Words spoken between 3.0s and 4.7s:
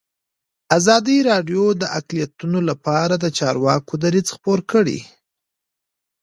د چارواکو دریځ خپور